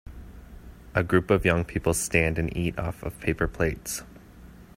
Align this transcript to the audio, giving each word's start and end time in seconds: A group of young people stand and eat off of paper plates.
A 0.95 1.03
group 1.03 1.29
of 1.29 1.45
young 1.45 1.63
people 1.63 1.93
stand 1.93 2.39
and 2.39 2.57
eat 2.57 2.75
off 2.79 3.03
of 3.03 3.19
paper 3.19 3.47
plates. 3.47 4.01